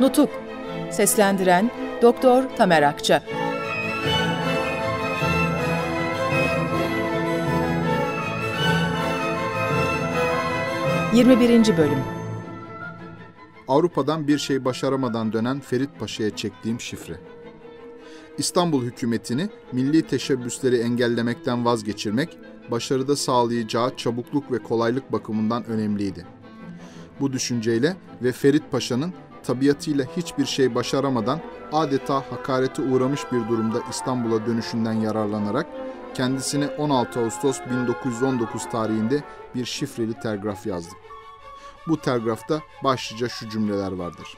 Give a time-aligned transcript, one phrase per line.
[0.00, 0.30] Nutuk
[0.90, 1.70] Seslendiren
[2.02, 3.22] Doktor Tamer Akça
[11.14, 11.76] 21.
[11.76, 11.98] Bölüm
[13.68, 17.20] Avrupa'dan bir şey başaramadan dönen Ferit Paşa'ya çektiğim şifre.
[18.38, 22.38] İstanbul hükümetini milli teşebbüsleri engellemekten vazgeçirmek,
[22.70, 26.26] başarıda sağlayacağı çabukluk ve kolaylık bakımından önemliydi.
[27.20, 29.14] Bu düşünceyle ve Ferit Paşa'nın
[29.48, 31.40] tabiatıyla hiçbir şey başaramadan
[31.72, 35.66] adeta hakarete uğramış bir durumda İstanbul'a dönüşünden yararlanarak
[36.14, 39.22] kendisine 16 Ağustos 1919 tarihinde
[39.54, 40.98] bir şifreli telgraf yazdım.
[41.88, 44.36] Bu telgrafta başlıca şu cümleler vardır.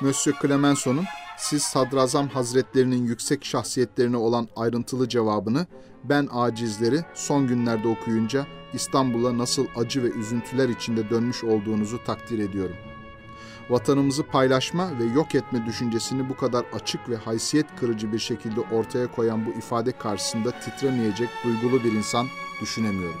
[0.00, 1.04] Monsieur Clemenceau'nun
[1.38, 5.66] siz Sadrazam Hazretlerinin yüksek şahsiyetlerine olan ayrıntılı cevabını
[6.04, 12.76] ben acizleri son günlerde okuyunca İstanbul'a nasıl acı ve üzüntüler içinde dönmüş olduğunuzu takdir ediyorum.
[13.70, 19.10] Vatanımızı paylaşma ve yok etme düşüncesini bu kadar açık ve haysiyet kırıcı bir şekilde ortaya
[19.10, 22.26] koyan bu ifade karşısında titremeyecek duygulu bir insan
[22.60, 23.20] düşünemiyorum.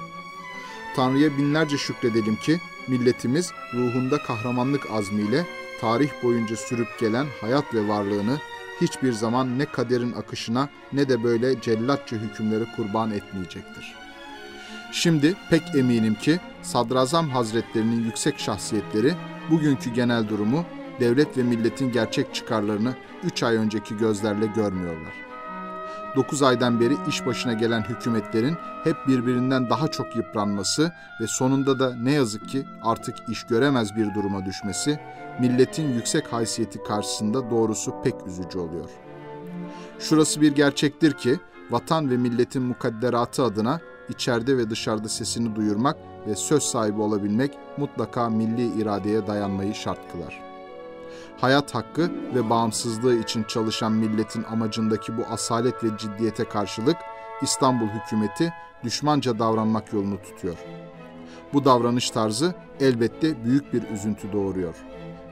[0.96, 5.46] Tanrı'ya binlerce şükredelim ki milletimiz ruhunda kahramanlık azmiyle
[5.80, 8.38] tarih boyunca sürüp gelen hayat ve varlığını
[8.80, 13.94] hiçbir zaman ne kaderin akışına ne de böyle cellatça hükümlere kurban etmeyecektir.
[14.92, 19.14] Şimdi pek eminim ki Sadrazam Hazretlerinin yüksek şahsiyetleri
[19.50, 20.64] bugünkü genel durumu,
[21.00, 25.12] devlet ve milletin gerçek çıkarlarını 3 ay önceki gözlerle görmüyorlar.
[26.16, 31.96] 9 aydan beri iş başına gelen hükümetlerin hep birbirinden daha çok yıpranması ve sonunda da
[31.96, 35.00] ne yazık ki artık iş göremez bir duruma düşmesi,
[35.40, 38.90] milletin yüksek haysiyeti karşısında doğrusu pek üzücü oluyor.
[39.98, 46.34] Şurası bir gerçektir ki, vatan ve milletin mukadderatı adına içeride ve dışarıda sesini duyurmak ve
[46.36, 50.42] söz sahibi olabilmek mutlaka milli iradeye dayanmayı şart kılar.
[51.40, 56.96] Hayat hakkı ve bağımsızlığı için çalışan milletin amacındaki bu asalet ve ciddiyete karşılık
[57.42, 58.52] İstanbul hükümeti
[58.84, 60.56] düşmanca davranmak yolunu tutuyor.
[61.52, 64.74] Bu davranış tarzı elbette büyük bir üzüntü doğuruyor.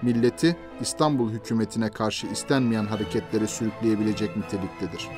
[0.03, 5.09] Milleti İstanbul hükümetine karşı istenmeyen hareketlere sürükleyebilecek niteliktedir.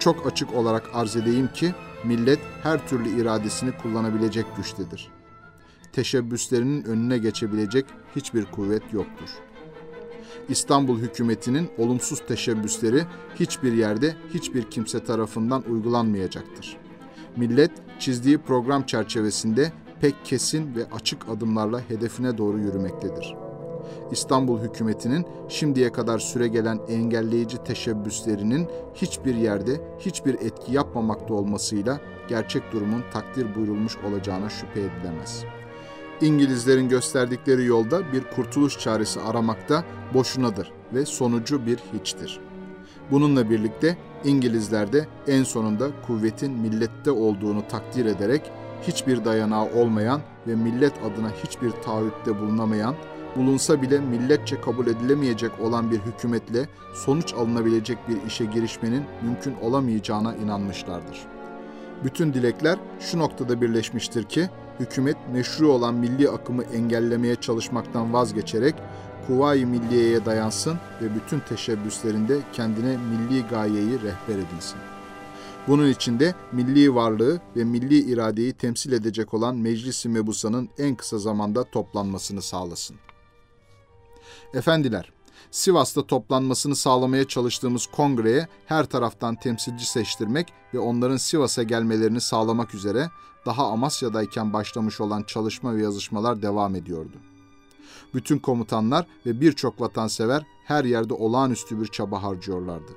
[0.00, 1.74] Çok açık olarak arz edeyim ki
[2.04, 5.08] millet her türlü iradesini kullanabilecek güçtedir.
[5.92, 9.28] Teşebbüslerinin önüne geçebilecek hiçbir kuvvet yoktur.
[10.48, 13.02] İstanbul hükümetinin olumsuz teşebbüsleri
[13.40, 16.76] hiçbir yerde hiçbir kimse tarafından uygulanmayacaktır.
[17.36, 23.34] Millet çizdiği program çerçevesinde pek kesin ve açık adımlarla hedefine doğru yürümektedir.
[24.10, 32.72] İstanbul hükümetinin şimdiye kadar süre gelen engelleyici teşebbüslerinin hiçbir yerde hiçbir etki yapmamakta olmasıyla gerçek
[32.72, 35.44] durumun takdir buyurulmuş olacağına şüphe edilemez.
[36.20, 39.84] İngilizlerin gösterdikleri yolda bir kurtuluş çaresi aramakta
[40.14, 42.40] boşunadır ve sonucu bir hiçtir.
[43.10, 48.50] Bununla birlikte İngilizler de en sonunda kuvvetin millette olduğunu takdir ederek
[48.82, 52.94] hiçbir dayanağı olmayan ve millet adına hiçbir taahhütte bulunamayan
[53.36, 60.34] bulunsa bile milletçe kabul edilemeyecek olan bir hükümetle sonuç alınabilecek bir işe girişmenin mümkün olamayacağına
[60.34, 61.26] inanmışlardır.
[62.04, 68.74] Bütün dilekler şu noktada birleşmiştir ki, hükümet meşru olan milli akımı engellemeye çalışmaktan vazgeçerek
[69.26, 74.78] Kuvayi Milliye'ye dayansın ve bütün teşebbüslerinde kendine milli gayeyi rehber edinsin.
[75.68, 81.18] Bunun için de milli varlığı ve milli iradeyi temsil edecek olan Meclis-i Mebusa'nın en kısa
[81.18, 82.96] zamanda toplanmasını sağlasın.
[84.54, 85.12] Efendiler,
[85.50, 93.10] Sivas'ta toplanmasını sağlamaya çalıştığımız kongreye her taraftan temsilci seçtirmek ve onların Sivas'a gelmelerini sağlamak üzere
[93.46, 97.16] daha Amasya'dayken başlamış olan çalışma ve yazışmalar devam ediyordu.
[98.14, 102.92] Bütün komutanlar ve birçok vatansever her yerde olağanüstü bir çaba harcıyorlardı.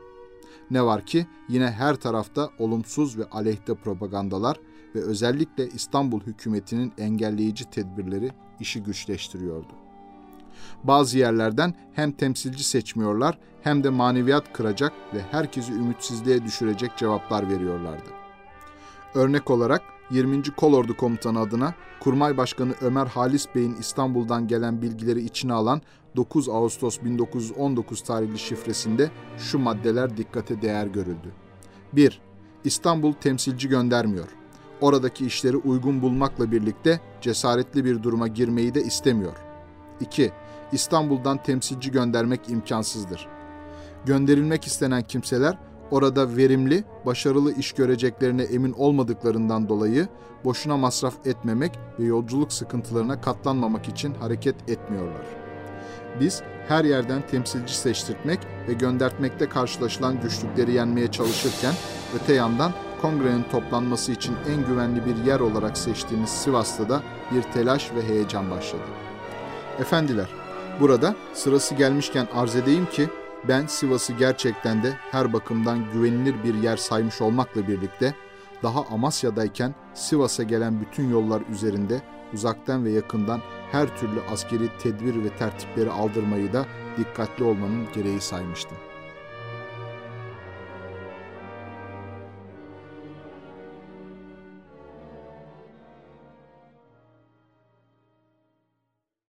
[0.72, 4.60] Ne var ki yine her tarafta olumsuz ve aleyhte propagandalar
[4.96, 9.83] ve özellikle İstanbul hükümetinin engelleyici tedbirleri işi güçleştiriyordu.
[10.84, 18.10] Bazı yerlerden hem temsilci seçmiyorlar hem de maneviyat kıracak ve herkesi ümitsizliğe düşürecek cevaplar veriyorlardı.
[19.16, 20.44] Örnek olarak 20.
[20.44, 25.82] Kolordu Komutanı adına Kurmay Başkanı Ömer Halis Bey'in İstanbul'dan gelen bilgileri içine alan
[26.16, 31.34] 9 Ağustos 1919 tarihli şifresinde şu maddeler dikkate değer görüldü.
[31.94, 32.22] 1.
[32.64, 34.28] İstanbul temsilci göndermiyor.
[34.82, 39.38] Oradaki işleri uygun bulmakla birlikte cesaretli bir duruma girmeyi de istemiyor.
[40.00, 40.32] 2.
[40.74, 43.28] İstanbul'dan temsilci göndermek imkansızdır.
[44.06, 45.58] Gönderilmek istenen kimseler
[45.92, 50.08] orada verimli, başarılı iş göreceklerine emin olmadıklarından dolayı
[50.46, 55.26] boşuna masraf etmemek ve yolculuk sıkıntılarına katlanmamak için hareket etmiyorlar.
[56.20, 61.74] Biz her yerden temsilci seçtirtmek ve göndertmekte karşılaşılan güçlükleri yenmeye çalışırken
[62.16, 62.72] öte yandan
[63.02, 68.52] kongrenin toplanması için en güvenli bir yer olarak seçtiğimiz Sivas'ta da bir telaş ve heyecan
[68.52, 68.84] başladı.
[69.80, 70.30] Efendiler,
[70.80, 73.10] burada sırası gelmişken arz edeyim ki
[73.48, 78.14] ben Sivas'ı gerçekten de her bakımdan güvenilir bir yer saymış olmakla birlikte
[78.64, 82.02] daha Amasya'dayken Sivas'a gelen bütün yollar üzerinde
[82.34, 83.42] uzaktan ve yakından
[83.72, 86.66] her türlü askeri tedbir ve tertipleri aldırmayı da
[86.98, 88.78] dikkatli olmanın gereği saymıştım.